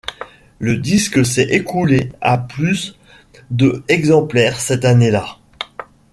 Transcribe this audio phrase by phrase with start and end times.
[0.57, 2.97] Le disque s'est écoulé à plus
[3.51, 5.37] de exemplaires cette année-là.